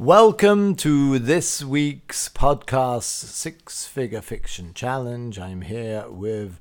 [0.00, 5.38] Welcome to this week's podcast, Six Figure Fiction Challenge.
[5.38, 6.58] I'm here with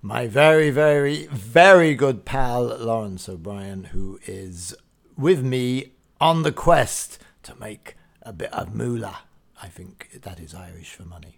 [0.00, 4.74] my very, very, very good pal, Laurence O'Brien, who is
[5.18, 9.18] with me on the quest to make a bit of moolah.
[9.60, 11.36] I think that is Irish for money.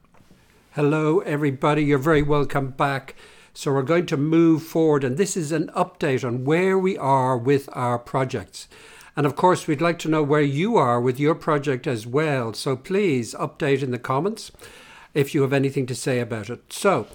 [0.74, 1.82] Hello, everybody.
[1.82, 3.16] You're very welcome back.
[3.52, 7.36] So, we're going to move forward, and this is an update on where we are
[7.36, 8.68] with our projects.
[9.16, 12.52] And of course, we'd like to know where you are with your project as well.
[12.52, 14.50] So please update in the comments
[15.14, 16.72] if you have anything to say about it.
[16.72, 17.06] So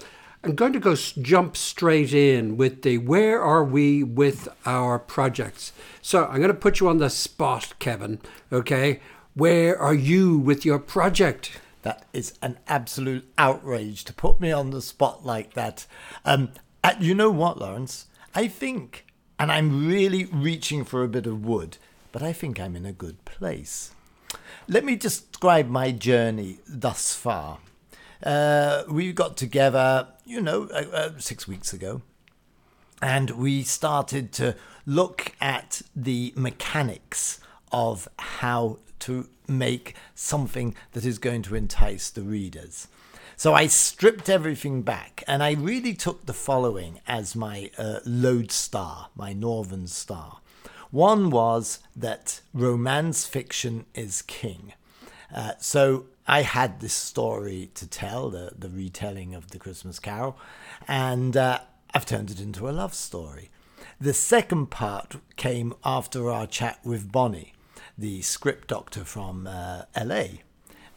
[0.42, 5.72] I'm going to go jump straight in with the where are we with our projects.
[6.00, 8.20] So I'm going to put you on the spot, Kevin.
[8.50, 9.00] Okay.
[9.34, 11.52] Where are you with your project?
[11.82, 15.86] That is an absolute outrage to put me on the spot like that.
[16.24, 16.50] Um,
[16.98, 18.06] you know what, Laurence?
[18.34, 19.06] I think,
[19.38, 21.78] and I'm really reaching for a bit of wood,
[22.12, 23.92] but I think I'm in a good place.
[24.68, 27.58] Let me describe my journey thus far.
[28.22, 32.02] Uh, we got together, you know, uh, uh, six weeks ago,
[33.00, 37.40] and we started to look at the mechanics
[37.72, 42.88] of how to make something that is going to entice the readers.
[43.36, 49.08] So I stripped everything back and I really took the following as my uh, lodestar,
[49.16, 50.40] my northern star.
[50.90, 54.72] One was that romance fiction is king.
[55.34, 60.36] Uh, so I had this story to tell, the, the retelling of the Christmas Carol,
[60.88, 61.60] and uh,
[61.94, 63.50] I've turned it into a love story.
[64.00, 67.52] The second part came after our chat with Bonnie,
[67.96, 70.24] the script doctor from uh, LA.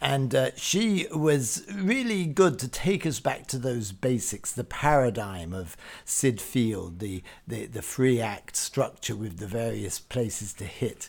[0.04, 5.54] And uh, she was really good to take us back to those basics, the paradigm
[5.54, 11.08] of Syd Field, the, the, the three act structure with the various places to hit.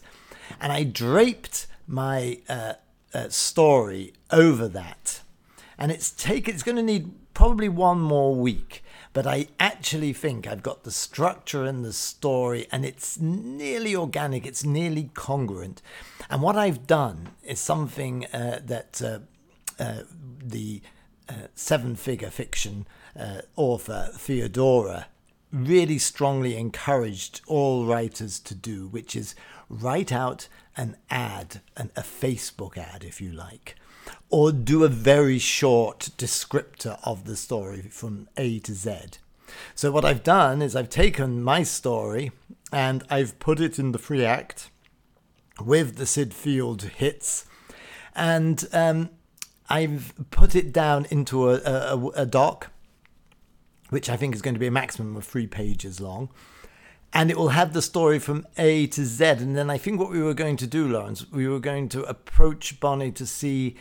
[0.61, 2.75] And I draped my uh,
[3.13, 5.19] uh, story over that.
[5.77, 8.81] And it's take it's going to need probably one more week
[9.15, 14.45] but I actually think I've got the structure and the story, and it's nearly organic,
[14.45, 15.81] it's nearly congruent.
[16.29, 19.19] And what I've done is something uh, that uh,
[19.81, 20.01] uh,
[20.43, 20.81] the
[21.29, 22.87] uh, seven figure fiction
[23.17, 25.07] uh, author Theodora
[25.49, 29.33] really strongly encouraged all writers to do, which is
[29.69, 33.77] write out an ad, an, a Facebook ad, if you like
[34.29, 38.97] or do a very short descriptor of the story from A to Z.
[39.73, 42.31] So, what I've done is I've taken my story
[42.71, 44.69] and I've put it in the three act
[45.63, 47.45] with the Syd Field hits,
[48.13, 49.09] and um,
[49.69, 52.71] I've put it down into a, a, a doc,
[53.89, 56.29] which I think is going to be a maximum of three pages long
[57.15, 59.25] and it will have the story from A to Z.
[59.25, 62.03] And then I think what we were going to do, Laurence, we were going to
[62.03, 63.77] approach Bonnie to see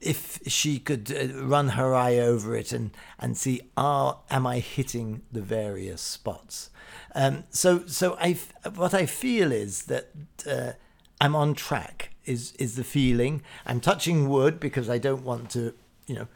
[0.00, 4.58] if she could uh, run her eye over it and, and see, are, am I
[4.58, 6.70] hitting the various spots?
[7.14, 8.38] Um, so so I,
[8.74, 10.10] what I feel is that
[10.46, 10.72] uh,
[11.20, 13.42] I'm on track, is, is the feeling.
[13.66, 15.74] I'm touching wood because I don't want to,
[16.06, 16.28] you know,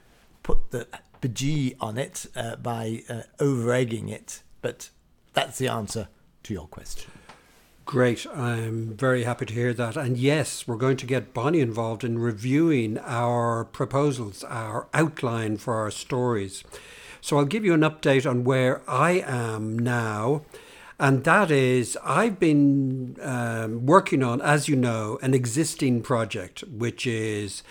[0.43, 0.87] put the
[1.23, 4.43] bejee on it uh, by uh, over egging it.
[4.61, 4.91] But
[5.33, 6.09] that's the answer
[6.45, 7.11] to your question.
[7.85, 8.27] Great.
[8.35, 9.97] I'm very happy to hear that.
[9.97, 15.75] And yes, we're going to get Bonnie involved in reviewing our proposals, our outline for
[15.75, 16.65] our stories.
[17.21, 20.43] So I'll give you an update on where I am now.
[20.99, 27.07] And that is, I've been um, working on, as you know, an existing project, which
[27.07, 27.63] is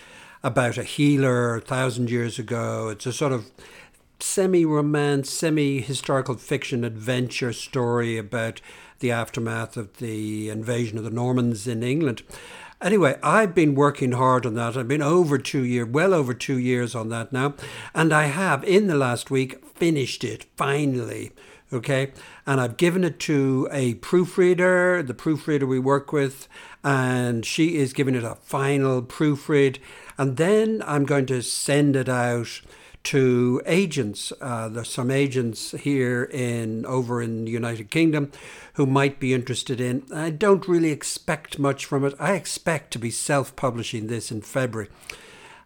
[0.43, 2.89] about a healer a thousand years ago.
[2.89, 3.49] It's a sort of
[4.19, 8.61] semi romance, semi historical fiction adventure story about
[8.99, 12.23] the aftermath of the invasion of the Normans in England.
[12.81, 14.75] Anyway, I've been working hard on that.
[14.75, 17.55] I've been over two years, well over two years on that now.
[17.95, 21.31] And I have, in the last week, finished it finally.
[21.71, 22.11] Okay.
[22.45, 26.47] And I've given it to a proofreader, the proofreader we work with,
[26.83, 29.79] and she is giving it a final proofread.
[30.17, 32.61] And then I'm going to send it out
[33.03, 34.31] to agents.
[34.39, 38.31] Uh, there's some agents here in over in the United Kingdom
[38.73, 40.03] who might be interested in.
[40.13, 42.15] I don't really expect much from it.
[42.19, 44.89] I expect to be self-publishing this in February.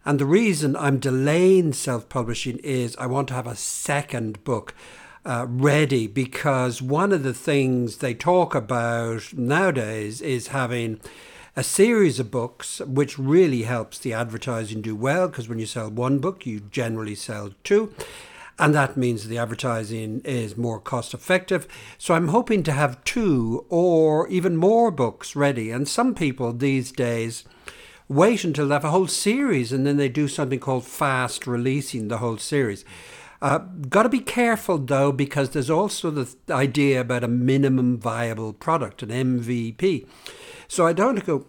[0.04, 4.74] And the reason I'm delaying self-publishing is I want to have a second book.
[5.26, 11.00] Uh, ready because one of the things they talk about nowadays is having
[11.58, 15.90] a series of books, which really helps the advertising do well because when you sell
[15.90, 17.92] one book, you generally sell two.
[18.60, 21.66] And that means the advertising is more cost effective.
[21.98, 25.72] So I'm hoping to have two or even more books ready.
[25.72, 27.42] And some people these days
[28.06, 32.06] wait until they have a whole series and then they do something called fast releasing
[32.06, 32.84] the whole series.
[33.42, 38.52] Uh, Got to be careful though, because there's also the idea about a minimum viable
[38.52, 40.06] product, an MVP.
[40.68, 41.46] So I don't go.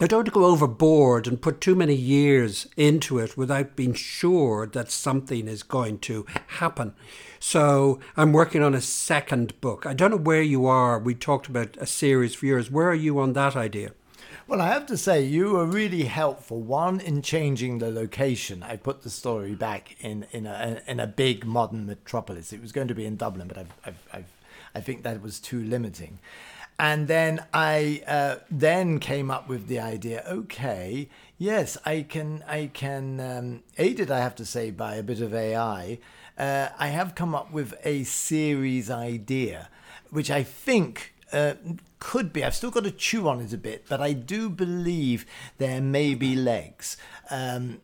[0.00, 4.90] I don't go overboard and put too many years into it without being sure that
[4.90, 6.26] something is going to
[6.58, 6.94] happen.
[7.38, 9.86] So I'm working on a second book.
[9.86, 10.98] I don't know where you are.
[10.98, 12.68] We talked about a series for years.
[12.68, 13.92] Where are you on that idea?
[14.48, 16.60] Well, I have to say, you were really helpful.
[16.60, 18.64] One, in changing the location.
[18.64, 22.52] I put the story back in, in, a, in a big modern metropolis.
[22.52, 24.32] It was going to be in Dublin, but I've, I've, I've,
[24.74, 26.18] I think that was too limiting.
[26.82, 30.24] And then I uh, then came up with the idea.
[30.28, 31.08] Okay,
[31.38, 32.42] yes, I can.
[32.48, 33.20] I can.
[33.20, 36.00] Um, aided, I have to say, by a bit of AI.
[36.36, 39.68] Uh, I have come up with a series idea,
[40.10, 41.54] which I think uh,
[42.00, 42.42] could be.
[42.44, 45.24] I've still got to chew on it a bit, but I do believe
[45.58, 46.96] there may be legs.
[47.30, 47.80] Um,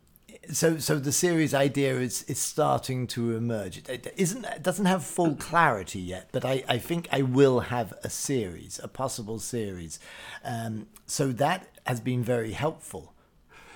[0.53, 3.79] so, so the series idea is is starting to emerge.
[3.79, 7.61] It, it isn't it doesn't have full clarity yet, but I, I think I will
[7.61, 9.99] have a series, a possible series.
[10.45, 13.15] Um, so that has been very helpful.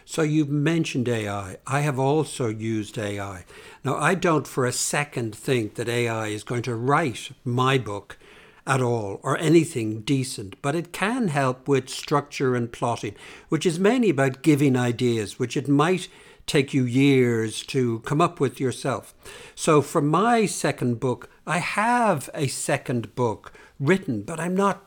[0.04, 1.58] So you've mentioned AI.
[1.66, 3.44] I have also used AI.
[3.84, 8.18] Now I don't for a second think that AI is going to write my book
[8.66, 13.14] at all or anything decent, but it can help with structure and plotting,
[13.48, 16.08] which is mainly about giving ideas, which it might
[16.52, 19.14] take you years to come up with yourself.
[19.54, 24.84] So for my second book, I have a second book written, but I'm not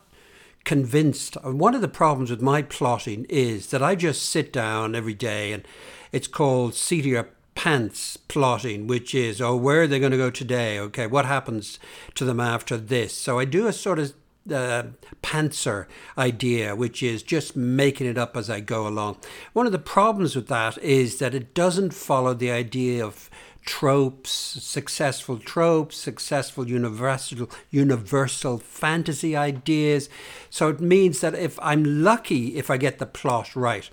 [0.64, 1.36] convinced.
[1.38, 5.14] Uh, one of the problems with my plotting is that I just sit down every
[5.14, 5.66] day and
[6.12, 7.26] it's called Celia
[7.56, 10.78] pants plotting, which is, oh, where are they going to go today?
[10.78, 11.80] Okay, what happens
[12.14, 13.12] to them after this?
[13.12, 14.14] So I do a sort of
[14.50, 14.84] uh,
[15.22, 19.16] pantser idea, which is just making it up as I go along.
[19.52, 23.30] One of the problems with that is that it doesn't follow the idea of
[23.66, 30.08] tropes, successful tropes, successful universal universal fantasy ideas.
[30.48, 33.90] So it means that if I'm lucky if I get the plot right,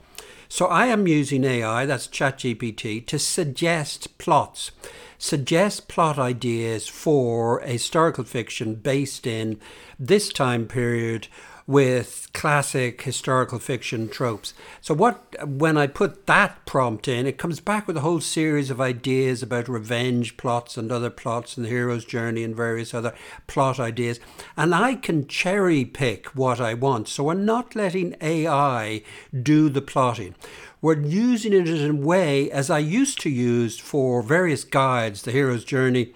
[0.48, 4.70] so I am using AI, that's ChatGPT, to suggest plots,
[5.24, 9.58] suggest plot ideas for a historical fiction based in
[9.98, 11.30] this time period
[11.66, 14.54] with classic historical fiction tropes.
[14.82, 18.70] So what when I put that prompt in, it comes back with a whole series
[18.70, 23.16] of ideas about revenge plots and other plots and the hero's journey and various other
[23.48, 24.20] plot ideas.
[24.58, 27.08] And I can cherry pick what I want.
[27.08, 29.04] So we're not letting AI
[29.42, 30.36] do the plotting.
[30.84, 35.32] We're using it in a way as I used to use for various guides, the
[35.32, 36.14] hero's journey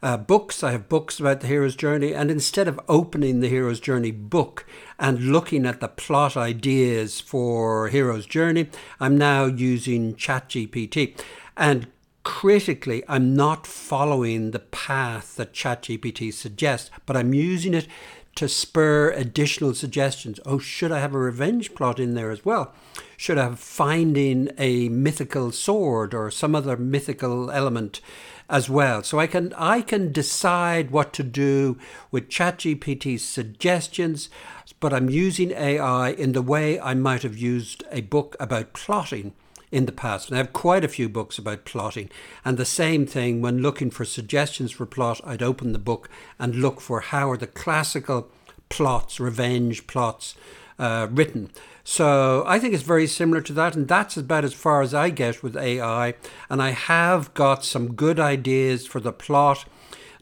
[0.00, 0.62] uh, books.
[0.62, 4.64] I have books about the hero's journey, and instead of opening the hero's journey book
[4.96, 8.68] and looking at the plot ideas for hero's journey,
[9.00, 11.18] I'm now using ChatGPT.
[11.56, 11.88] And
[12.22, 17.88] critically, I'm not following the path that ChatGPT suggests, but I'm using it
[18.36, 20.38] to spur additional suggestions.
[20.46, 22.72] Oh, should I have a revenge plot in there as well?
[23.16, 28.00] Should I have finding a mythical sword or some other mythical element?
[28.48, 29.02] as well.
[29.02, 31.78] So I can I can decide what to do
[32.10, 34.30] with ChatGPT's suggestions,
[34.78, 39.34] but I'm using AI in the way I might have used a book about plotting
[39.70, 40.28] in the past.
[40.28, 42.10] And I have quite a few books about plotting.
[42.44, 46.08] And the same thing when looking for suggestions for plot, I'd open the book
[46.38, 48.30] and look for how are the classical
[48.68, 50.34] plots, revenge plots,
[50.78, 51.50] uh, written.
[51.84, 55.10] So I think it's very similar to that, and that's about as far as I
[55.10, 56.14] get with AI.
[56.50, 59.64] And I have got some good ideas for the plot.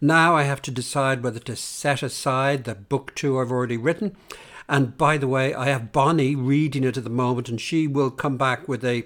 [0.01, 4.15] Now I have to decide whether to set aside the book two I've already written.
[4.69, 8.11] And by the way, I have Bonnie reading it at the moment, and she will
[8.11, 9.05] come back with a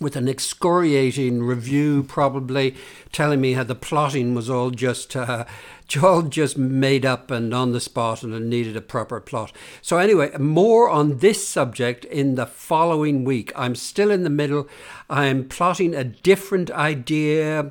[0.00, 2.74] with an excoriating review, probably
[3.12, 5.44] telling me how the plotting was all just uh,
[6.02, 9.52] all just made up and on the spot and it needed a proper plot.
[9.82, 13.52] So, anyway, more on this subject in the following week.
[13.54, 14.68] I'm still in the middle.
[15.10, 17.70] I'm plotting a different idea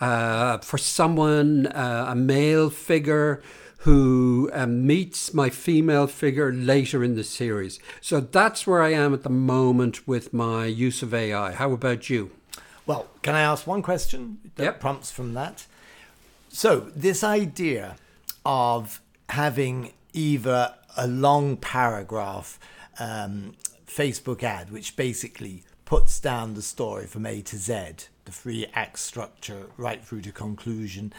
[0.00, 3.42] uh, for someone, uh, a male figure
[3.78, 7.78] who um, meets my female figure later in the series.
[8.00, 11.52] So that's where I am at the moment with my use of AI.
[11.52, 12.30] How about you?
[12.86, 14.80] Well, can I ask one question that yep.
[14.80, 15.66] prompts from that?
[16.48, 17.96] So, this idea
[18.44, 22.58] of having either a long paragraph
[22.98, 23.54] um,
[23.86, 27.74] Facebook ad, which basically puts down the story from A to Z,
[28.24, 31.12] the three act structure right through to conclusion,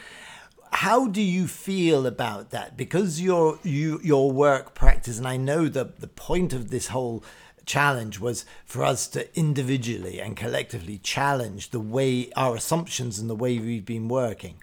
[0.72, 2.78] how do you feel about that?
[2.78, 7.24] Because your you your work practice, and I know that the point of this whole
[7.66, 13.36] challenge was for us to individually and collectively challenge the way our assumptions and the
[13.36, 14.56] way we've been working.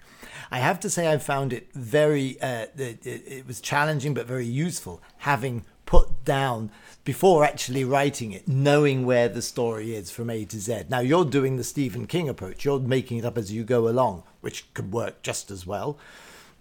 [0.51, 4.45] I have to say, I found it very, uh, it, it was challenging but very
[4.45, 6.71] useful having put down
[7.03, 10.85] before actually writing it, knowing where the story is from A to Z.
[10.89, 14.23] Now, you're doing the Stephen King approach, you're making it up as you go along,
[14.41, 15.97] which could work just as well.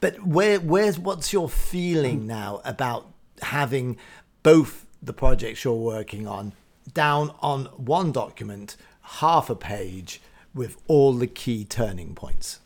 [0.00, 2.26] But where, where's what's your feeling hmm.
[2.26, 3.96] now about having
[4.42, 6.52] both the projects you're working on
[6.92, 10.20] down on one document, half a page,
[10.54, 12.60] with all the key turning points?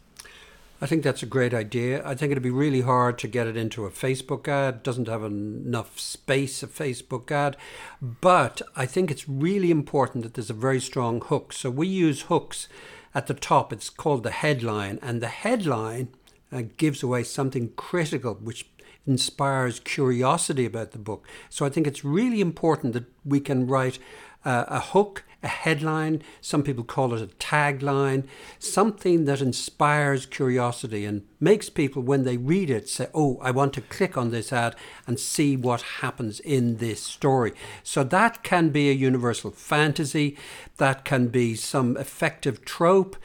[0.80, 2.06] I think that's a great idea.
[2.06, 4.74] I think it'd be really hard to get it into a Facebook ad.
[4.74, 7.56] It doesn't have enough space, a Facebook ad.
[8.00, 11.52] But I think it's really important that there's a very strong hook.
[11.52, 12.68] So we use hooks
[13.12, 13.72] at the top.
[13.72, 15.00] It's called the headline.
[15.02, 16.10] And the headline
[16.52, 18.70] uh, gives away something critical, which
[19.04, 21.26] inspires curiosity about the book.
[21.50, 23.98] So I think it's really important that we can write
[24.44, 28.26] uh, a hook, a headline, some people call it a tagline,
[28.58, 33.72] something that inspires curiosity and makes people, when they read it, say, Oh, I want
[33.74, 34.74] to click on this ad
[35.06, 37.52] and see what happens in this story.
[37.84, 40.36] So that can be a universal fantasy,
[40.78, 43.16] that can be some effective trope.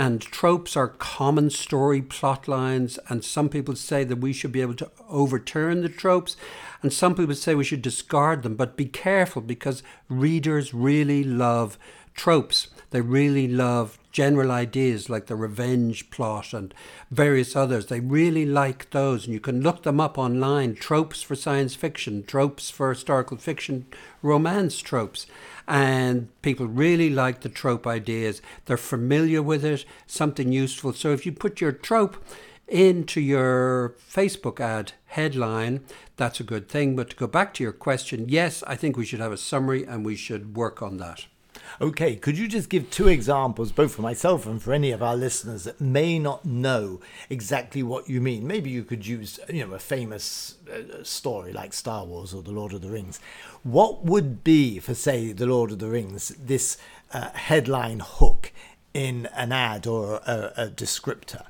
[0.00, 4.62] And tropes are common story plot lines, and some people say that we should be
[4.62, 6.38] able to overturn the tropes,
[6.80, 8.54] and some people say we should discard them.
[8.54, 11.76] But be careful because readers really love
[12.14, 12.68] tropes.
[12.92, 16.72] They really love general ideas like the revenge plot and
[17.10, 17.88] various others.
[17.88, 22.24] They really like those, and you can look them up online tropes for science fiction,
[22.24, 23.84] tropes for historical fiction,
[24.22, 25.26] romance tropes
[25.66, 28.42] and people really like the trope ideas.
[28.66, 30.92] They're familiar with it, something useful.
[30.92, 32.22] So if you put your trope
[32.68, 35.80] into your Facebook ad headline,
[36.16, 36.96] that's a good thing.
[36.96, 39.84] But to go back to your question, yes, I think we should have a summary
[39.84, 41.26] and we should work on that.
[41.80, 45.16] Okay, could you just give two examples, both for myself and for any of our
[45.16, 48.46] listeners that may not know exactly what you mean?
[48.46, 52.50] Maybe you could use, you know, a famous uh, story like Star Wars or The
[52.50, 53.20] Lord of the Rings.
[53.62, 56.76] What would be, for say, The Lord of the Rings, this
[57.12, 58.52] uh, headline hook
[58.92, 61.46] in an ad or a, a descriptor?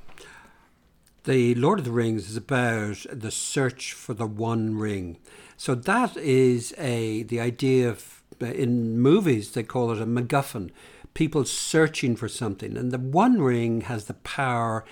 [1.24, 5.18] The Lord of the Rings is about the search for the One Ring.
[5.56, 10.70] So that is a the idea of in movies they call it a MacGuffin,
[11.14, 14.84] people searching for something, and the One Ring has the power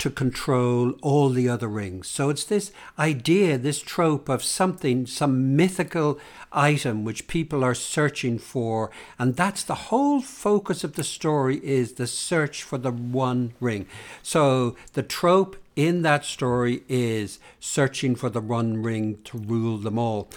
[0.00, 2.08] to control all the other rings.
[2.08, 6.18] So it's this idea, this trope of something, some mythical
[6.52, 11.92] item which people are searching for, and that's the whole focus of the story is
[11.92, 13.86] the search for the one ring.
[14.22, 19.98] So the trope in that story is searching for the one ring to rule them
[19.98, 20.30] all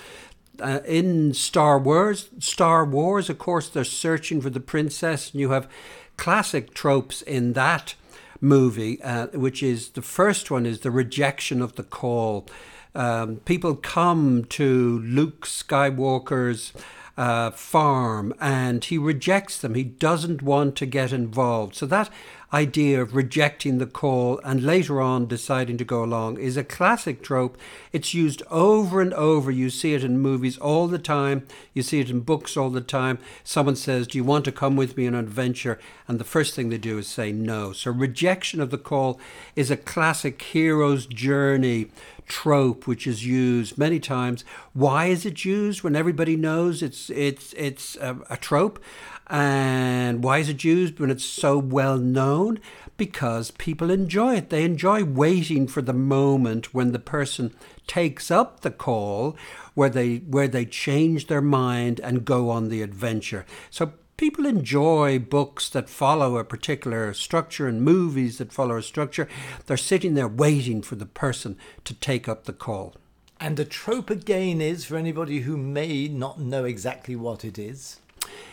[0.59, 5.51] uh, in Star Wars, Star Wars, of course, they're searching for the princess, and you
[5.51, 5.69] have
[6.17, 7.95] classic tropes in that
[8.39, 12.47] movie, uh, which is the first one is the rejection of the call.
[12.93, 16.73] Um, people come to Luke Skywalker's
[17.17, 19.75] uh, farm and he rejects them.
[19.75, 21.75] He doesn't want to get involved.
[21.75, 22.09] So that
[22.53, 27.23] idea of rejecting the call and later on deciding to go along is a classic
[27.23, 27.57] trope.
[27.91, 29.49] It's used over and over.
[29.49, 31.47] You see it in movies all the time.
[31.73, 33.17] You see it in books all the time.
[33.43, 35.79] Someone says, Do you want to come with me on an adventure?
[36.07, 37.73] And the first thing they do is say no.
[37.73, 39.19] So rejection of the call
[39.55, 41.89] is a classic hero's journey
[42.27, 44.43] trope which is used many times.
[44.73, 48.83] Why is it used when everybody knows it's it's it's a, a trope?
[49.27, 52.59] And why is it used when it's so well known?
[52.97, 54.49] Because people enjoy it.
[54.49, 57.53] They enjoy waiting for the moment when the person
[57.87, 59.35] takes up the call
[59.73, 63.45] where they where they change their mind and go on the adventure.
[63.69, 69.27] So people enjoy books that follow a particular structure and movies that follow a structure.
[69.65, 72.95] They're sitting there waiting for the person to take up the call.
[73.39, 77.99] And the trope again is for anybody who may not know exactly what it is.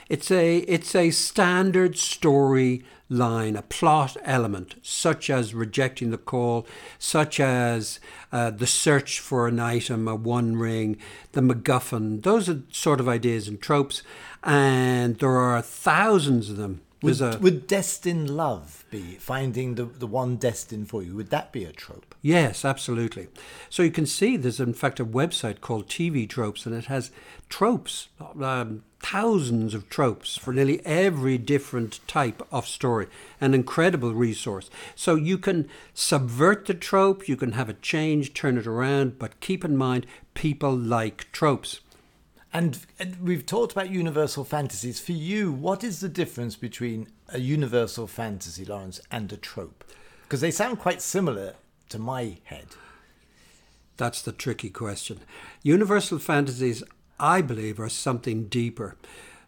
[0.08, 6.66] It's a it's a standard story line, a plot element, such as rejecting the call,
[6.98, 8.00] such as
[8.32, 10.96] uh, the search for an item, a one ring,
[11.32, 12.22] the MacGuffin.
[12.22, 14.02] Those are sort of ideas and tropes,
[14.42, 16.80] and there are thousands of them.
[17.02, 21.16] Would, a, would destined love be finding the, the one destined for you?
[21.16, 22.09] Would that be a trope?
[22.22, 23.28] Yes, absolutely.
[23.70, 27.10] So you can see there's in fact a website called TV Tropes, and it has
[27.48, 28.08] tropes,
[28.40, 33.06] um, thousands of tropes for nearly every different type of story.
[33.40, 34.68] An incredible resource.
[34.94, 39.40] So you can subvert the trope, you can have it change, turn it around, but
[39.40, 41.80] keep in mind people like tropes.
[42.52, 45.00] And, and we've talked about universal fantasies.
[45.00, 49.84] For you, what is the difference between a universal fantasy, Laurence, and a trope?
[50.24, 51.54] Because they sound quite similar
[51.90, 52.66] to my head.
[53.96, 55.20] That's the tricky question.
[55.62, 56.82] Universal fantasies,
[57.18, 58.96] I believe, are something deeper.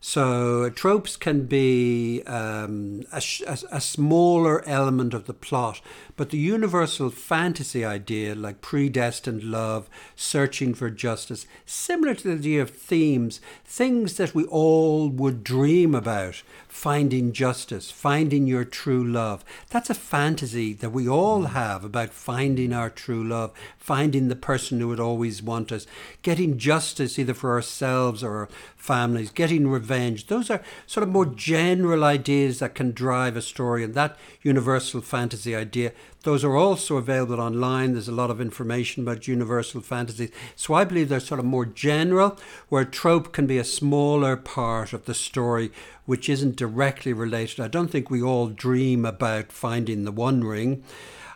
[0.05, 5.81] So tropes can be um, a, a, a, smaller element of the plot,
[6.17, 12.63] but the universal fantasy idea, like predestined love, searching for justice, similar to the idea
[12.63, 19.45] of themes, things that we all would dream about, finding justice, finding your true love.
[19.71, 24.81] That's a fantasy that we all have about finding our true love, finding the person
[24.81, 25.87] who would always want us,
[26.23, 30.27] getting justice either for ourselves or our families, getting revenge.
[30.27, 35.01] Those are sort of more general ideas that can drive a story, and that universal
[35.01, 35.93] fantasy idea.
[36.23, 37.93] Those are also available online.
[37.93, 40.31] There's a lot of information about universal fantasies.
[40.55, 42.39] So I believe they're sort of more general,
[42.69, 45.73] where trope can be a smaller part of the story,
[46.07, 47.61] which isn't directly related.
[47.61, 50.85] I don't think we all dream about finding the One Ring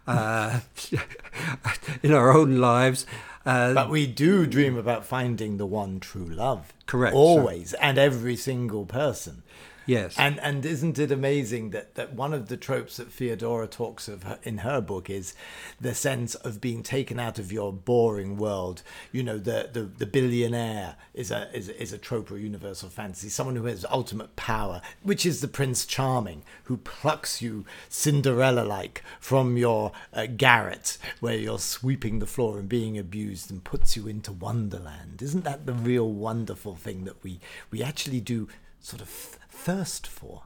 [0.06, 0.60] uh,
[2.02, 3.06] in our own lives.
[3.44, 6.72] Uh, but we do dream about finding the one true love.
[6.86, 7.14] Correct.
[7.14, 9.42] Always and every single person.
[9.86, 10.16] Yes.
[10.18, 14.24] And and isn't it amazing that, that one of the tropes that Theodora talks of
[14.42, 15.34] in her book is
[15.80, 18.82] the sense of being taken out of your boring world.
[19.12, 23.28] You know, the the, the billionaire is a is, is a trope or universal fantasy.
[23.28, 29.04] Someone who has ultimate power, which is the Prince Charming, who plucks you Cinderella like
[29.20, 34.08] from your uh, garret where you're sweeping the floor and being abused and puts you
[34.08, 35.22] into Wonderland.
[35.22, 37.40] Isn't that the real wonderful thing that we
[37.70, 38.48] we actually do
[38.80, 40.42] sort of thirst for.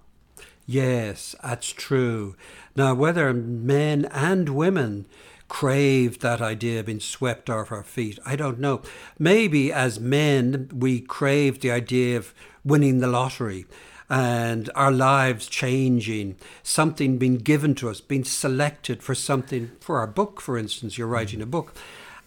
[0.66, 2.37] Yes, that's true.
[2.76, 5.06] Now, whether men and women
[5.49, 8.82] crave that idea of being swept off our feet, I don't know.
[9.18, 12.32] Maybe as men, we crave the idea of
[12.64, 13.66] winning the lottery
[14.08, 20.06] and our lives changing, something being given to us, being selected for something, for our
[20.06, 21.75] book, for instance, you're writing a book.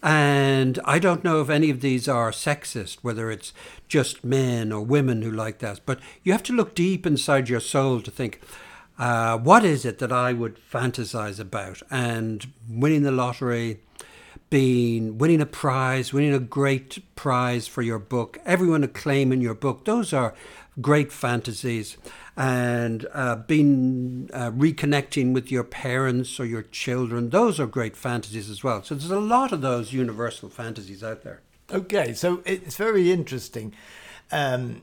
[0.04, 3.54] And I don't know if any of these are sexist, whether it's
[3.88, 5.80] just men or women who like that.
[5.86, 8.42] But you have to look deep inside your soul to think,
[8.98, 11.80] uh, what is it that I would fantasize about?
[11.90, 13.80] And winning the lottery,
[14.50, 19.86] being winning a prize, winning a great prize for your book, everyone acclaiming your book,
[19.86, 20.34] those are
[20.80, 21.96] great fantasies
[22.36, 27.30] and uh, being uh, reconnecting with your parents or your children.
[27.30, 28.82] Those are great fantasies as well.
[28.82, 31.40] So there's a lot of those universal fantasies out there.
[31.72, 33.72] Okay, so it's very interesting.
[34.32, 34.82] Um,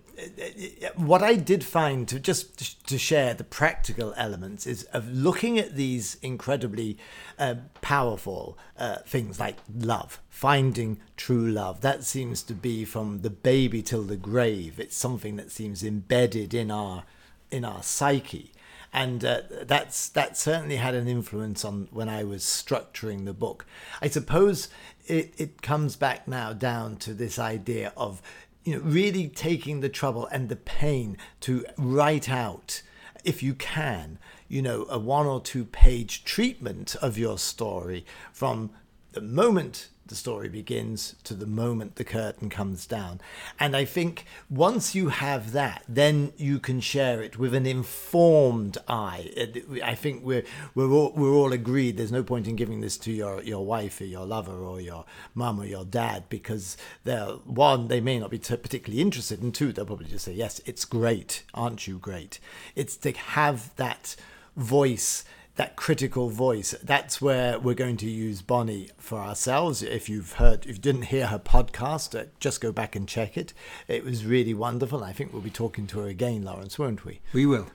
[0.96, 5.76] what I did find to just to share the practical elements is of looking at
[5.76, 6.98] these incredibly
[7.40, 11.82] uh, powerful uh, things like love, finding true love.
[11.82, 14.80] That seems to be from the baby till the grave.
[14.80, 17.04] It's something that seems embedded in our
[17.50, 18.54] in our psyche
[18.94, 23.66] and uh, that's that certainly had an influence on when I was structuring the book.
[24.02, 24.68] I suppose
[25.08, 28.22] it, it comes back now down to this idea of
[28.64, 32.82] you know really taking the trouble and the pain to write out
[33.24, 38.70] if you can you know a one or two page treatment of your story from
[39.14, 43.22] the moment the story begins to the moment the curtain comes down.
[43.58, 48.78] And I think once you have that, then you can share it with an informed
[48.90, 49.32] eye.
[49.38, 50.44] Uh, I think we're
[50.76, 51.96] we're all, we're all agreed.
[51.96, 55.06] There's no point in giving this to your your wife or your lover or your
[55.34, 59.72] mum or your dad because they're one they may not be particularly interested, and two
[59.72, 62.40] they'll probably just say yes, it's great, aren't you great?
[62.76, 64.18] It's to have that
[64.58, 65.24] voice
[65.56, 66.74] that critical voice.
[66.84, 69.84] That's where we're going to use Bonnie for ourselves.
[69.84, 73.38] If you've heard, if you didn't hear her podcast, uh, just go back and check
[73.38, 73.54] it.
[73.88, 75.04] It was really wonderful.
[75.04, 77.22] I think we'll be talking to her again, Laurence, won't we?
[77.34, 77.68] We will.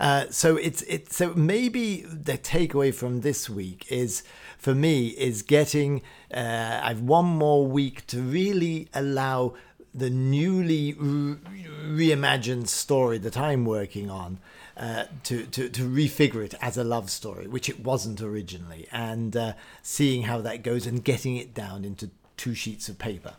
[0.00, 4.22] Uh, so it's it's so maybe the takeaway from this week is
[4.56, 9.54] for me is getting uh, I've one more week to really allow
[9.92, 11.36] the newly re-
[11.84, 14.38] reimagined story that I'm working on
[14.78, 19.36] uh, to, to, to refigure it as a love story, which it wasn't originally, and
[19.36, 23.34] uh, seeing how that goes and getting it down into two sheets of paper.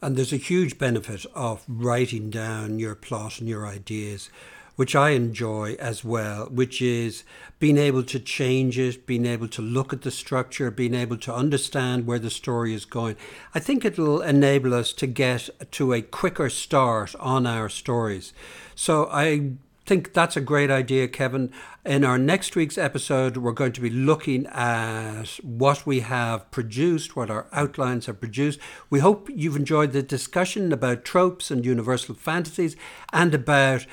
[0.00, 4.30] And there's a huge benefit of writing down your plot and your ideas,
[4.76, 7.24] which I enjoy as well, which is
[7.58, 11.34] being able to change it, being able to look at the structure, being able to
[11.34, 13.16] understand where the story is going.
[13.56, 18.32] I think it'll enable us to get to a quicker start on our stories.
[18.76, 19.54] So I
[19.88, 21.50] think that's a great idea, Kevin.
[21.86, 27.14] In our next week's episode, we're going to be looking at what we have produced,
[27.14, 28.58] what our outlines have produced.
[28.90, 32.74] We hope you've enjoyed the discussion about tropes and universal fantasies
[33.12, 33.86] and about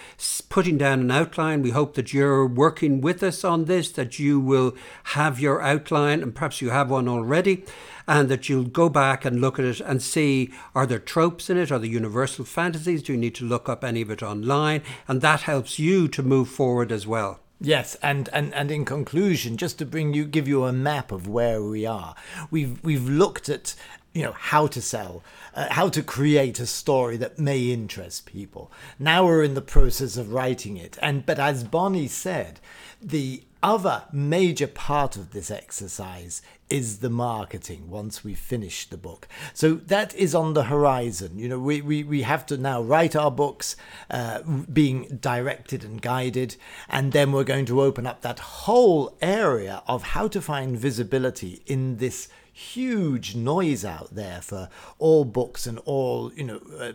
[0.50, 1.62] putting down an outline.
[1.62, 4.76] We hope that you're working with us on this, that you will
[5.14, 7.66] have your outline, and perhaps you have one already
[8.08, 11.58] and that you'll go back and look at it and see are there tropes in
[11.58, 11.72] it?
[11.72, 13.04] Are there universal fantasies?
[13.04, 14.82] Do you need to look up any of it online?
[15.08, 17.40] And that helps you to move forward as well.
[17.60, 21.28] Yes, and, and, and in conclusion, just to bring you give you a map of
[21.28, 22.16] where we are,
[22.52, 23.76] we've we've looked at
[24.14, 28.72] you know how to sell, uh, how to create a story that may interest people.
[29.00, 32.60] Now we're in the process of writing it, and but as Bonnie said,
[33.06, 39.28] the other major part of this exercise is the marketing once we finish the book.
[39.54, 41.38] So that is on the horizon.
[41.38, 43.76] You know, we, we, we have to now write our books,
[44.10, 44.42] uh,
[44.72, 46.56] being directed and guided,
[46.90, 51.62] and then we're going to open up that whole area of how to find visibility
[51.66, 56.94] in this huge noise out there for all books and all you know uh,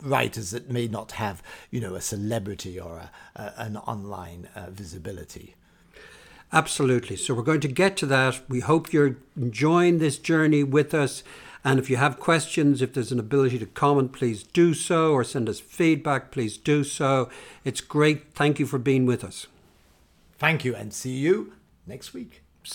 [0.00, 5.56] writers that may not have you know a celebrity or a, an online uh, visibility.
[6.52, 7.16] Absolutely.
[7.16, 8.48] So we're going to get to that.
[8.48, 11.24] We hope you're enjoying this journey with us.
[11.64, 15.24] And if you have questions, if there's an ability to comment, please do so, or
[15.24, 17.28] send us feedback, please do so.
[17.64, 18.34] It's great.
[18.34, 19.48] Thank you for being with us.
[20.38, 21.54] Thank you, and see you
[21.88, 22.43] next week.